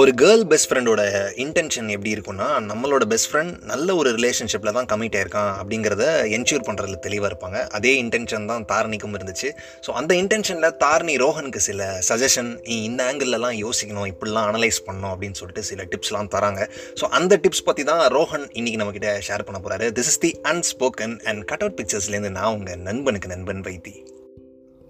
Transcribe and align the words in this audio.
ஒரு 0.00 0.12
girl 0.20 0.44
best 0.44 0.72
ஃப்ரெண்டோட 0.72 1.32
intention 1.36 1.88
எப்படி 1.88 2.14
இருக்கும்னா 2.14 2.46
நம்மளோட 2.68 3.04
பெஸ்ட் 3.04 3.34
ஃப்ரெண்ட் 3.34 3.64
நல்ல 3.64 3.94
ஒரு 3.94 4.10
ரிலேஷன்ஷிப்பில் 4.10 4.72
தான் 4.72 4.86
கமிட் 4.92 5.16
ஆயிருக்கான் 5.18 5.50
அப்படிங்கிறத 5.60 6.04
என்ஷூர் 6.36 6.66
பண்ணுறதுல 6.68 6.98
தெளிவாக 6.98 7.34
இருப்பாங்க. 7.34 7.68
அதே 7.68 8.02
இன்டென்ஷன் 8.02 8.46
தான் 8.46 8.64
தாரணிக்கும் 8.64 9.14
இருந்துச்சு. 9.18 9.50
ஸோ 9.86 9.90
அந்த 9.90 10.14
இன்டென்ஷனில் 10.14 10.76
தாரணி 10.84 11.16
ரோஹனுக்கு 11.24 11.56
சில 11.56 12.00
சஜஷன் 12.08 12.60
நீ 12.62 12.82
இந்த 12.82 13.12
ஆங்கிள்லலாம் 13.12 13.56
யோசிக்கணும் 13.64 14.08
இப்படிலாம் 14.12 14.48
அனலைஸ் 14.52 14.80
பண்ணணும் 14.86 15.12
அப்படின்னு 15.14 15.34
சொல்லிட்டு 15.34 15.62
சில 15.62 15.84
டிப்ஸ்லாம் 15.84 16.28
தராங்க. 16.28 16.68
ஸோ 17.00 17.04
அந்த 17.04 17.40
டிப்ஸ் 17.42 17.64
பற்றி 17.64 17.84
தான் 17.84 18.06
ரோஹன் 18.06 18.48
இன்றைக்கி 18.52 18.80
நம்மக்கிட்ட 18.80 19.18
ஷேர் 19.28 19.42
பண்ண 19.42 19.60
போகிறாரு 19.60 19.88
this 19.98 20.10
is 20.14 20.18
the 20.18 20.40
unspoken 20.42 21.20
and 21.24 21.44
cut 21.44 21.60
out 21.60 21.78
பிக்சர்ஸ்லேருந்து 21.80 22.30
நான் 22.30 22.54
உங்கள் 22.54 22.76
நண்பனுக்கு 22.76 23.28
நண்பன் 23.28 23.60
வைத்தி. 23.60 24.21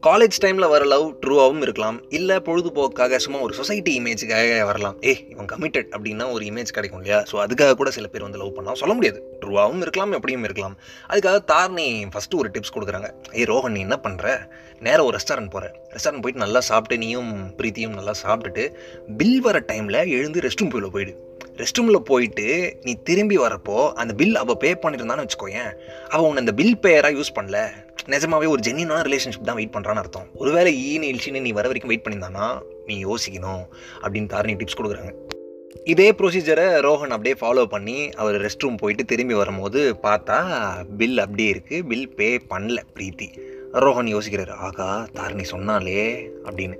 காலேஜ் 0.07 0.37
டைமில் 0.43 0.71
வர 0.73 0.85
லவ் 0.93 1.05
ட்ரூவாகவும் 1.23 1.65
இருக்கலாம். 1.65 1.99
இல்லை 2.19 2.37
பொழுதுபோக்காக 2.47 3.19
சும்மா 3.25 3.41
ஒரு 3.47 3.53
சொசைட்டி 3.59 3.93
இமேஜுக்காக 3.99 4.65
வரலாம். 4.71 4.97
ஏய் 5.11 5.21
இவன் 5.33 5.49
கமிட்டட் 5.53 5.91
அப்படின்னா 5.97 6.25
ஒரு 6.37 6.43
இமேஜ் 6.49 6.73
கிடைக்கும் 6.77 7.01
இல்லையா? 7.01 7.19
ஸோ 7.31 7.37
அதுக்காக 7.45 7.77
கூட 7.81 7.91
சில 7.97 8.09
பேர் 8.13 8.25
வந்து 8.27 8.41
லவ் 8.43 8.53
பண்ணலாம். 8.57 8.79
சொல்ல 8.83 8.95
முடியாது. 8.99 9.21
ட்ரூவாகவும் 9.43 9.85
இருக்கலாம் 9.87 10.15
எப்படியும் 10.19 10.47
இருக்கலாம். 10.49 10.75
அதுக்காக 11.11 11.41
தாரணி 11.53 11.87
ஃபஸ்ட்டு 12.15 12.41
ஒரு 12.43 12.51
டிப்ஸ் 12.57 12.75
கொடுக்குறாங்க. 12.77 13.11
ஏய் 13.39 13.49
ரோஹன் 13.53 13.75
நீ 13.77 13.83
என்ன 13.89 13.99
பண்ணுற 14.07 14.35
நேராக 14.87 15.07
ஒரு 15.09 15.17
ரெஸ்டாரண்ட் 15.19 15.53
போகிற 15.55 15.71
ரெஸ்டாரண்ட் 15.97 16.25
போயிட்டு 16.25 16.45
நல்லா 16.47 16.63
சாப்பிட்டு 16.71 16.99
நீயும் 17.05 17.33
பிரீத்தியும் 17.61 17.99
நல்லா 18.01 18.15
சாப்பிட்டுட்டு 18.25 18.65
பில் 19.21 19.41
வர 19.49 19.61
டைமில் 19.71 20.01
எழுந்து 20.19 20.45
ரெஸ்ட் 20.47 20.63
ரூம் 20.63 20.75
போயில 20.75 20.91
போயிடு. 20.97 21.15
ரெஸ்ட் 21.61 21.79
ரூமில் 21.79 22.07
போயிட்டு 22.11 22.47
நீ 22.83 22.93
திரும்பி 23.09 23.37
வரப்போ 23.39 23.77
அந்த 24.01 24.13
பில் 24.21 24.37
அவள் 24.43 24.59
பே 24.63 24.71
பண்ணியிருந்தான்னு 24.83 25.25
வச்சுக்கோயேன். 25.25 25.73
அவள் 26.13 26.27
உன்னை 26.29 26.43
அந்த 26.45 26.55
பில் 26.61 26.79
பேயராக 26.85 27.17
யூஸ் 27.19 27.37
பண்ணல. 27.39 27.59
நிஜமாவே 28.13 28.47
ஒரு 28.55 28.63
ஜென்யூனான 28.69 29.01
ரிலேஷன்ஷிப் 29.09 29.49
தான் 29.49 29.59
வெயிட் 29.59 29.75
பண்ணுறான்னு 29.75 30.03
அர்த்தம். 30.03 30.29
ஒருவேளை 30.35 30.73
ஈனு 30.91 31.11
இல்ச்சின்னு 31.13 31.45
நீ 31.47 31.53
வர 31.59 31.67
வரைக்கும் 31.71 31.93
வெயிட் 31.93 32.05
பண்ணியிருந்தானா 32.05 32.47
நீ 32.87 32.97
யோசிக்கணும் 33.05 33.65
அப்படின்னு 34.03 34.33
தாரணி 34.35 34.55
டிப்ஸ் 34.63 34.79
கொடுக்குறாங்க. 34.81 35.13
இதே 35.93 36.09
ப்ரொசீஜரை 36.19 36.67
ரோஹன் 36.87 37.15
அப்படியே 37.17 37.37
ஃபாலோ 37.41 37.63
பண்ணி 37.75 37.99
அவர் 38.23 38.37
ரெஸ்ட் 38.47 38.65
ரூம் 38.65 38.81
போயிட்டு 38.83 39.05
திரும்பி 39.05 39.35
வரும்போது 39.35 39.81
பார்த்தா 40.03 40.39
பில் 41.01 41.19
அப்படியே 41.19 41.53
இருக்குது 41.55 41.87
பில் 41.93 42.09
பே 42.19 42.31
பண்ணல 42.55 42.81
பிரீத்தி. 42.97 43.29
ரோஹன் 43.85 44.11
யோசிக்கிறாரு 44.15 44.57
ஆகா 44.69 44.89
தாரணி 45.19 45.47
சொன்னாலே 45.55 46.03
அப்படின்னு. 46.49 46.79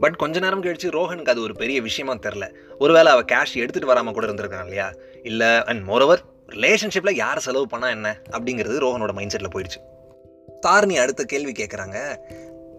பட் 0.00 0.16
கொஞ்ச 0.16 0.38
நேரம் 0.38 0.62
கழிச்சு 0.62 0.90
ரோஹனுக்கு 0.90 1.28
அது 1.28 1.42
ஒரு 1.42 1.56
பெரிய 1.56 1.82
விஷயமா 1.82 2.14
தெரில 2.14 2.54
ஒருவேளை 2.78 3.12
அவள் 3.12 3.24
கேஷ் 3.32 3.54
எடுத்துகிட்டு 3.54 3.84
வராமல் 3.84 4.12
கூட 4.12 4.26
இருந்திருக்கான் 4.26 4.62
இல்லையா? 4.62 4.92
இல்லை 5.22 5.64
அண்ட் 5.64 5.88
மோரோவர் 5.88 6.18
ரிலேஷன்ஷிப்பில் 6.48 7.14
யார் 7.14 7.38
செலவு 7.38 7.66
பண்ணால் 7.76 7.90
என்ன? 7.90 8.20
அப்படிங்கிறது 8.30 8.84
ரோஹனோட 8.84 9.12
மைண்ட் 9.12 9.34
செட்டில் 9.34 9.56
போயிடுச்சு. 9.56 9.78
தாரணி 10.66 10.96
அடுத்த 10.96 11.24
கேள்வி 11.24 11.52
கேட்குறாங்க 11.52 12.18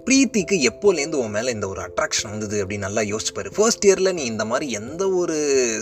ப்ரீத்திக்கு 0.06 0.56
எப்போலேருந்து 0.70 1.18
உன் 1.24 1.34
மேலே 1.36 1.50
இந்த 1.52 1.68
ஒரு 1.68 1.82
அட்ராக்ஷன் 1.82 2.30
வந்தது 2.30 2.56
அப்படின்னு 2.64 2.86
நல்லா 2.88 3.02
யோசிச்சுப்பாரு 3.02 3.50
ஃபர்ஸ்ட் 3.56 3.86
இயரில் 3.88 4.14
நீ 4.14 4.24
இந்த 4.24 4.46
மாதிரி 4.46 4.72
எந்த 4.72 5.04
ஒரு 5.10 5.36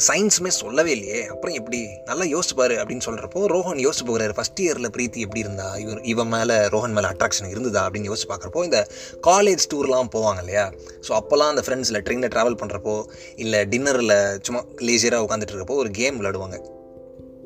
சயின்ஸுமே 0.08 0.48
சொல்லவே 0.48 0.92
இல்லையே. 0.96 1.26
அப்புறம் 1.26 1.56
எப்படி 1.60 1.80
நல்லா 2.06 2.26
யோசிச்சுப்பாரு 2.34 2.76
அப்படின்னு 2.82 3.06
சொல்கிறப்போ 3.08 3.42
ரோஹன் 3.54 3.80
யோசிச்சு 3.86 4.06
போகிறாரு. 4.10 4.34
ஃபஸ்ட் 4.38 4.62
இயரில் 4.66 4.92
ப்ரீத்தி 4.96 5.26
எப்படி 5.26 5.40
இருந்தா? 5.40 5.68
இவர் 5.78 6.02
இவன் 6.14 6.28
மேலே 6.28 6.56
ரோஹன் 6.76 6.96
மேலே 6.98 7.08
அட்ராக்ஷன் 7.08 7.50
இருந்ததா 7.50 7.84
அப்படின்னு 7.88 8.10
யோசிச்சு 8.12 8.30
பார்க்குறப்போ 8.34 8.64
இந்த 8.64 8.82
காலேஜ் 9.28 9.66
டூர்லாம் 9.74 10.12
போவாங்க 10.16 10.40
இல்லையா? 10.40 10.66
ஸோ 11.08 11.14
அப்போல்லாம் 11.20 11.54
அந்த 11.54 11.64
ஃப்ரெண்ட்ஸில் 11.68 12.02
ட்ரெயினில் 12.08 12.34
ட்ராவல் 12.36 12.60
பண்ணுறப்போ 12.64 13.04
இல்லை 13.36 13.62
டின்னரில் 13.76 14.18
சும்மா 14.48 14.64
லேசியராக 14.90 15.26
உட்காந்துட்டு 15.28 15.56
இருக்கப்போ 15.56 15.78
ஒரு 15.84 15.92
கேம் 16.02 16.20
விளையாடுவாங்க. 16.20 16.60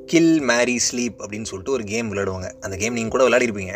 கில் 0.06 0.40
மேரி 0.52 0.78
ஸ்லீப் 0.88 1.20
அப்படின்னு 1.24 1.50
சொல்லிட்டு 1.50 1.72
ஒரு 1.72 1.84
கேம் 1.84 2.10
விளையாடுவாங்க. 2.14 2.50
அந்த 2.62 2.76
கேம் 2.78 2.94
நீங்கள் 2.94 3.16
கூட 3.18 3.24
விளையாடிருப்பீங்க. 3.28 3.76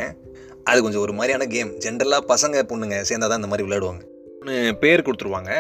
அது 0.69 0.79
கொஞ்சம் 0.85 1.03
ஒரு 1.05 1.13
மாதிரியான 1.17 1.45
கேம். 1.53 1.69
ஜென்ரலாக 1.83 2.23
பசங்க 2.31 2.61
பொண்ணுங்க 2.71 2.95
சேர்ந்தால் 3.09 3.31
தான் 3.31 3.39
இந்த 3.41 3.49
மாதிரி 3.51 3.65
விளையாடுவாங்க. 3.67 4.01
மூணு 4.39 4.55
பேர் 4.83 5.03
கொடுத்துருவாங்க. 5.07 5.51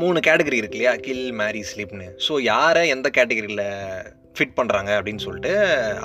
மூணு 0.00 0.18
கேட்டகரி 0.26 0.58
இருக்கு 0.60 0.76
இல்லையா? 0.78 0.92
கில் 1.06 1.32
மேரி 1.40 1.62
ஸ்லீப்னு 1.70 2.06
ஸோ 2.26 2.32
யாரை 2.40 2.82
எந்த 2.88 3.08
கேட்டகரியில் 3.16 3.64
ஃபிட் 4.36 4.54
பண்ணுறாங்க 4.58 4.90
அப்படின்னு 4.98 5.22
சொல்லிட்டு 5.26 5.52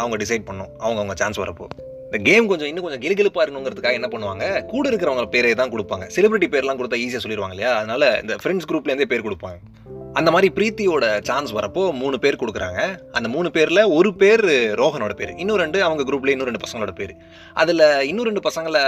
அவங்க 0.01 0.16
டிசைட் 0.23 0.47
பண்ணோம். 0.50 0.72
அவங்க 0.84 1.00
அவங்க 1.01 1.16
சான்ஸ் 1.22 1.41
வரப்போ. 1.44 1.67
இந்த 2.07 2.19
கேம் 2.29 2.50
கொஞ்சம் 2.51 2.67
இன்னும் 2.67 2.85
கொஞ்சம் 2.88 3.03
கிலுகிலுப்பாக 3.06 3.44
இருக்கணுங்கிறதுக்காக 3.45 4.00
என்ன 4.00 4.09
பண்ணுவாங்க? 4.13 4.66
கூட 4.73 4.85
இருக்கிறவங்க 4.90 5.25
பேரே 5.35 5.56
தான் 5.61 5.73
கொடுப்பாங்க. 5.75 6.06
செலிபிரிட்டி 6.16 6.50
பேர்லாம் 6.56 6.79
கொடுத்தா 6.81 7.00
ஈஸியாக 7.03 7.23
சொல்லிடுவாங்க 7.25 7.56
இல்லையா? 7.57 7.73
அதனால 7.81 8.19
இந்த 8.22 8.35
ஃப்ரெண்ட்ஸ் 8.44 8.69
குரூப்லேருந்தே 8.72 9.09
பேர் 9.13 9.28
கொடுப்பாங்க. 9.28 9.57
அந்த 10.17 10.29
மாதிரி 10.33 10.47
பிரீத்தியோட 10.57 11.05
சான்ஸ் 11.29 11.51
வரப்போ 11.57 11.81
மூணு 12.01 12.17
பேர் 12.23 12.39
கொடுக்குறாங்க. 12.41 12.81
அந்த 13.17 13.28
மூணு 13.35 13.50
பேரில் 13.55 13.81
ஒரு 13.97 14.09
பேர் 14.22 14.45
ரோஹனோட 14.81 15.13
பேர். 15.19 15.33
இன்னும் 15.41 15.59
ரெண்டு 15.63 15.79
அவங்க 15.88 16.03
குரூப்பில் 16.09 16.33
இன்னும் 16.33 16.50
ரெண்டு 16.50 16.63
பசங்களோட 16.66 16.94
பேர். 17.00 17.13
அதில் 17.61 17.83
இன்னும் 18.11 18.28
ரெண்டு 18.29 18.44
பசங்களை 18.47 18.83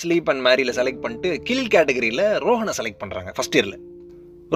ஸ்லீப் 0.00 0.28
அண்ட் 0.32 0.42
மேரியில் 0.46 0.76
செலக்ட் 0.78 1.02
பண்ணிட்டு 1.04 1.30
கில் 1.48 1.70
கேட்டகரியில் 1.74 2.24
ரோஹனை 2.46 2.74
செலக்ட் 2.78 3.00
பண்ணுறாங்க 3.02 3.32
ஃபஸ்ட் 3.38 3.56
இயரில் 3.58 3.78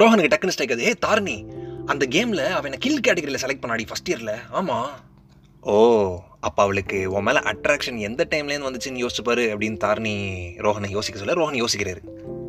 ரோஹனுக்கு 0.00 0.32
டக்குன்னு 0.32 0.54
ஸ்ட்ரைக் 0.56 0.74
அது 0.76 0.86
ஏ 0.88 0.94
தாரணி 1.06 1.36
அந்த 1.92 2.04
கேமில் 2.14 2.44
அவனை 2.58 2.78
கில் 2.86 3.04
கேட்டகரியில் 3.06 3.42
செலக்ட் 3.44 3.62
பண்ணாடி 3.64 3.86
ஃபஸ்ட் 3.90 4.10
இயரில் 4.12 4.34
ஆமாம் 4.60 4.90
ஓ 5.72 5.76
அப்போ 6.46 6.60
அவளுக்கு 6.66 6.98
உன் 7.14 7.26
மேலே 7.28 7.40
அட்ராக்ஷன் 7.52 7.98
எந்த 8.08 8.22
டைம்லேருந்து 8.30 8.68
வந்துச்சுன்னு 8.68 9.02
யோசிச்சுப்பாரு 9.04 9.44
அப்படின்னு 9.52 9.78
தாரணி 9.86 10.14
ரோஹனை 10.66 10.90
யோசிக்க 10.96 11.22
சொல்ல 11.22 11.38
ரோஹன் 11.40 11.60
யோசிக்கிறாரு. 11.62 12.02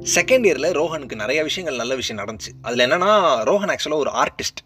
செகண்ட் 0.03 0.45
இயரில் 0.47 0.75
ரோஹனுக்கு 0.77 1.15
நிறைய 1.15 1.43
விஷயங்கள் 1.43 1.77
நல்ல 1.77 1.95
விஷயம் 1.95 2.25
நடந்துச்சு. 2.25 2.51
அதில் 2.61 2.85
என்னென்னா 2.85 3.11
ரோஹன் 3.49 3.71
ஆக்சுவலாக 3.73 4.03
ஒரு 4.03 4.11
ஆர்டிஸ்ட் 4.23 4.61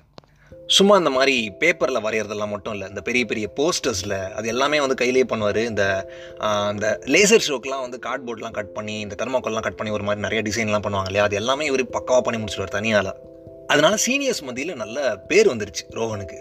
சும்மா 0.68 0.98
இந்த 0.98 1.10
மாதிரி 1.10 1.52
பேப்பரில் 1.60 2.04
வரைகிறதெல்லாம் 2.04 2.48
மட்டும் 2.48 2.74
இல்லை 2.74 2.88
இந்த 2.90 3.02
பெரிய 3.02 3.26
பெரிய 3.26 3.54
போஸ்டர்ஸில் 3.56 4.32
அது 4.32 4.48
எல்லாமே 4.48 4.80
வந்து 4.80 4.96
கையிலேயே 4.96 5.26
பண்ணுவார். 5.30 5.62
இந்த 5.66 6.14
இந்த 6.72 7.00
லேசர் 7.06 7.46
ஷோக்கெலாம் 7.48 7.86
வந்து 7.86 8.00
கார்ட்போர்ட்லாம் 8.06 8.52
கட் 8.52 8.74
பண்ணி 8.74 9.00
இந்த 9.00 9.26
தெர்மாக்கோல்லாம் 9.26 9.68
கட் 9.68 9.76
பண்ணி 9.76 9.94
ஒரு 9.94 10.04
மாதிரி 10.04 10.22
நிறைய 10.22 10.44
டிசைன்லாம் 10.48 10.86
பண்ணுவாங்க 10.88 11.06
இல்லையா? 11.06 11.24
அது 11.24 11.36
எல்லாமே 11.36 11.66
இவர் 11.66 11.86
பக்காவாக 11.86 12.22
பண்ணி 12.22 12.44
முடிச்சிடுவார் 12.44 12.78
தனியால். 12.78 13.14
அதனால 13.76 13.96
சீனியர்ஸ் 14.06 14.44
மத்தியில் 14.48 14.74
நல்ல 14.82 14.98
பேர் 15.30 15.50
வந்துருச்சு 15.52 15.84
ரோஹனுக்கு. 16.00 16.38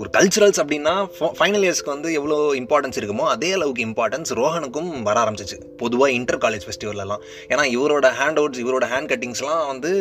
ஒரு 0.00 0.08
கல்ச்சுரல்ஸ் 0.16 0.60
அப்படின்னா 0.62 0.94
ஃபைனல் 1.38 1.64
இயர்ஸ்க்கு 1.66 1.94
வந்து 1.94 2.10
எவ்வளோ 2.18 2.38
இம்பார்ட்டன்ஸ் 2.62 2.98
இருக்குமோ 3.00 3.26
அதே 3.34 3.52
அளவுக்கு 3.58 3.86
இம்பார்ட்டன்ஸ் 3.88 4.32
ரோஹனுக்கும் 4.40 4.90
வர 5.08 5.16
ஆரம்பிச்சிச்சு. 5.24 5.58
பொதுவாக 5.82 6.16
இன்டர் 6.18 6.42
காலேஜ் 6.44 6.66
ஃபெஸ்டிவல்லாம் 6.66 7.24
ஏன்னா 7.52 7.64
இவரோட 7.76 8.08
ஹேண்ட் 8.20 8.40
அவுட்ஸ் 8.42 8.62
இவரோட 8.64 8.86
ஹேண்ட் 8.92 9.10
கட்டிங்ஸ்லாம் 9.12 9.64
வந்து 9.72 9.92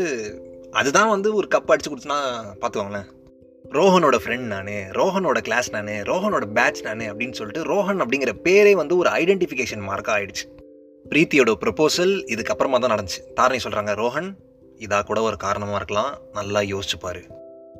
அதுதான் 0.80 1.14
வந்து 1.14 1.30
ஒரு 1.40 1.48
கப் 1.56 1.72
அடிச்சு 1.74 1.92
கொடுத்துனா 1.92 2.20
பார்த்துக்கோங்களேன் 2.62 3.08
ரோஹனோட 3.78 4.18
ஃப்ரெண்ட் 4.24 4.48
நான் 4.54 4.70
ரோஹனோட 4.98 5.40
கிளாஸ் 5.48 5.68
நான் 5.76 5.90
ரோஹனோட 6.10 6.46
பேட்ச் 6.58 6.82
நான் 6.88 7.02
அப்படின்னு 7.12 7.38
சொல்லிட்டு 7.40 7.64
ரோஹன் 7.74 8.02
அப்படிங்கிற 8.04 8.32
பேரே 8.48 8.74
வந்து 8.82 8.98
ஒரு 9.02 9.10
ஐடென்டிஃபிகேஷன் 9.22 9.84
மார்க்காக 9.90 10.18
ஆயிடுச்சு. 10.18 10.46
பிரீத்தியோட 11.12 11.52
ப்ரொபோசல் 11.64 12.14
இதுக்கப்புறமா 12.34 12.80
தான் 12.84 12.94
நடந்துச்சு. 12.94 13.22
தாரணி 13.40 13.60
சொல்கிறாங்க 13.66 13.94
ரோஹன் 14.04 14.30
இதாக 14.80 15.04
கூட 15.04 15.22
ஒரு 15.22 15.38
காரணமாக 15.38 15.76
இருக்கலாம். 15.76 16.12
நல்லா 16.34 16.60
யோசிச்சுப்பார். 16.60 17.22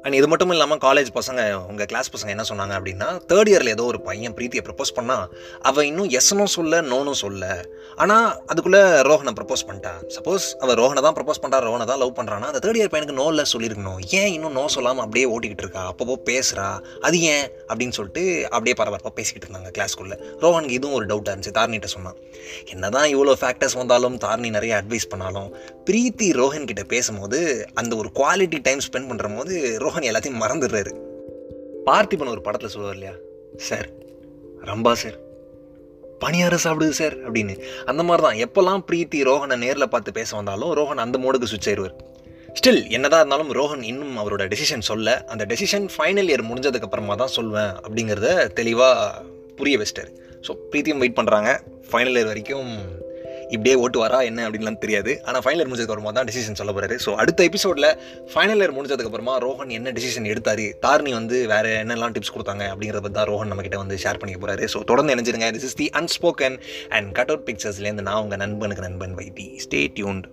அண்ட் 0.04 0.16
இது 0.20 0.28
மட்டும் 0.32 0.52
இல்லாமல் 0.56 0.80
காலேஜ் 0.86 1.10
பசங்க 1.18 1.42
உங்கள் 1.70 1.88
கிளாஸ் 1.92 2.10
பசங்க 2.14 2.30
என்ன 2.36 2.44
சொன்னாங்க 2.50 2.74
அப்படின்னா 2.78 3.08
தேர்ட் 3.32 3.50
இயரில் 3.52 3.72
ஏதோ 3.76 3.86
ஒரு 3.92 4.00
பையன் 4.08 4.36
பிரீத்தியை 4.38 4.64
ப்ரப்போஸ் 4.68 4.92
பண்ணால் 4.98 5.26
அவள் 5.70 5.88
இன்னும் 5.90 6.10
எஸ்னும் 6.20 6.52
சொல்ல 6.56 6.82
நோனும் 6.92 7.20
சொல்ல. 7.24 7.44
ஆனால் 8.04 8.28
அதுக்குள்ளே 8.52 8.82
ரோஹனை 9.08 9.32
ப்ரப்போஸ் 9.40 9.64
பண்ணிட்டா. 9.70 9.94
சப்போஸ் 10.16 10.46
அவள் 10.64 10.78
ரோஹனை 10.82 11.02
தான் 11.06 11.16
ப்ரப்போஸ் 11.18 11.42
பண்ணுறா 11.44 11.60
ரோஹனை 11.68 11.86
தான் 11.92 12.00
லவ் 12.04 12.14
பண்ணுறான்னா 12.20 12.50
அந்த 12.52 12.62
தேர்ட் 12.66 12.80
இயர் 12.80 12.92
பையனுக்கு 12.94 13.18
நோ 13.22 13.26
இல்லை 13.34 13.46
சொல்லியிருக்கணும் 13.54 14.00
ஏன் 14.20 14.32
இன்னும் 14.36 14.56
நோ 14.60 14.64
சொல்லாமல் 14.76 15.04
அப்படியே 15.06 15.26
ஓட்டிக்கிட்டு 15.34 15.66
இருக்கா? 15.66 15.84
அப்பப்போ 15.92 16.16
பேசுகிறா 16.30 16.70
அது 17.08 17.20
ஏன்? 17.34 17.46
அப்படின்னு 17.70 17.98
சொல்லிட்டு 18.00 18.24
அப்படியே 18.54 18.76
பரபரப்பாக 18.82 19.14
பேசிக்கிட்டு 19.20 19.48
இருந்தாங்க 19.48 19.72
கிளாஸ்க்குள்ளே 19.78 20.18
ரோஹனுக்கு 20.46 20.78
இதுவும் 20.80 20.98
ஒரு 21.00 21.08
டவுட்டாக 21.12 21.34
இருந்துச்சு. 21.34 21.56
தாரணிகிட்ட 21.60 21.92
சொன்னான். 21.96 22.18
என்ன 22.76 22.90
தான் 22.98 23.10
இவ்வளோ 23.16 23.36
ஃபேக்டர்ஸ் 23.44 23.78
வந்தாலும் 23.82 24.18
தாரணி 24.26 24.52
நிறைய 24.58 24.74
அட்வைஸ் 24.82 25.12
பண்ணாலும் 25.14 25.52
பிரீத்தி 25.90 26.30
ரோஹன் 26.42 26.70
கிட்ட 26.72 26.84
பேசும்போது 26.96 27.38
அந்த 27.82 27.94
ஒரு 28.02 28.10
குவாலிட்டி 28.22 28.58
டைம் 28.70 28.82
ஸ்பெண்ட் 28.88 29.10
பண்ணுற 29.12 29.36
போது 29.38 29.56
ரோஹன் 29.90 30.08
எல்லாத்தையும் 30.10 30.42
மறந்துடுறாரு. 30.44 30.92
பார்த்திபன் 31.88 32.32
ஒரு 32.34 32.42
படத்தில் 32.48 32.72
சொல்லுவார் 32.74 32.98
இல்லையா? 32.98 33.16
சார் 33.68 33.88
ரம்பா 34.70 34.92
சார் 35.02 35.18
பணியார 36.24 36.56
சாப்பிடுது 36.64 36.96
சார் 37.00 37.16
அப்படின்னு. 37.26 37.54
அந்த 37.86 38.02
மாதிரி 38.08 38.24
தான் 38.26 38.40
எப்போல்லாம் 38.46 38.82
பிரீத்தி 38.90 39.20
ரோஹனை 39.30 39.56
நேரில் 39.64 39.92
பார்த்து 39.94 40.12
பேச 40.18 40.36
வந்தாலும் 40.36 40.72
ரோஹன் 40.80 41.04
அந்த 41.04 41.18
மோடுக்கு 41.24 41.50
சுவிட்ச் 41.52 41.70
ஆயிடுவார். 41.72 41.96
ஸ்டில் 42.60 42.82
என்னதான் 42.90 43.22
இருந்தாலும் 43.22 43.52
ரோஹன் 43.60 43.84
இன்னும் 43.92 44.18
அவரோட 44.18 44.46
டெசிஷன் 44.54 44.86
சொல்ல 44.90 45.26
அந்த 45.34 45.44
டெசிஷன் 45.52 45.86
ஃபைனல் 45.96 46.30
இயர் 46.32 46.44
முடிஞ்சதுக்கப்புறமா 46.50 47.16
தான் 47.16 47.36
சொல்வேன் 47.38 47.72
அப்படிங்கிறத 47.86 48.48
தெளிவாக 48.60 49.24
புரிய 49.60 49.78
வச்சிட்டாரு. 49.78 50.12
ஸோ 50.48 50.54
பிரீத்தியும் 50.72 51.02
வெயிட் 51.04 51.18
பண்ணுறாங்க 51.20 51.52
ஃபைனல் 51.92 52.18
இயர் 52.20 52.32
வரைக்கும் 52.32 52.72
இப்படியே 53.50 53.76
ஓட்டு 53.84 54.00
வரா 54.06 54.20
என்ன 54.30 54.46
அப்படின்லாம் 54.48 54.80
தெரியாது. 54.84 55.12
ஆனால் 55.26 55.44
ஃபைனல் 55.46 55.62
இயர் 55.62 55.70
முடிஞ்சதுக்கு 55.70 55.94
அப்புறமா 55.96 56.14
தான் 56.18 56.28
டிசிஷன் 56.30 56.60
சொல்ல 56.60 56.72
போகிறாரு 56.72 56.96
ஸோ 57.06 57.14
அடுத்த 57.22 57.44
எபிசோடில் 57.50 57.90
ஃபைனல் 58.34 58.62
இயர் 58.62 58.76
முடிஞ்சதுக்கப்புறமா 58.78 59.36
ரோஹன் 59.46 59.74
என்ன 59.78 59.92
டிசிஷன் 59.92 60.30
எடுத்தாரு 60.34 60.68
தாரணி 60.86 61.14
வந்து 61.20 61.48
வேறு 61.48 61.72
என்னெல்லாம் 61.84 62.16
டிப்ஸ் 62.18 62.34
கொடுத்தாங்க 62.36 62.66
அப்படிங்கிறத 62.72 63.02
பற்றி 63.02 63.18
தான் 63.20 63.30
ரோஹன் 63.34 63.52
நம்மகிட்ட 63.54 63.76
வந்து 63.76 63.98
ஷேர் 63.98 64.22
பண்ணிக்க 64.24 64.42
போகிறாரு 64.46 64.66
ஸோ 64.76 64.82
தொடர்ந்து 64.84 65.16
நினைச்சிருங்க 65.16 65.50
this 65.58 65.70
is 65.70 65.80
the 65.84 65.90
unspoken 66.02 66.58
and 66.90 67.10
cut 67.20 67.34
out 67.34 67.48
பிக்சர்ஸ்லேருந்து 67.50 68.08
நான் 68.10 68.22
உங்கள் 68.26 68.44
நண்பனுக்கு 68.46 68.88
நண்பன் 68.90 69.18
வைத்தி. 69.22 69.48
Stay 69.66 69.82
tuned 69.98 70.28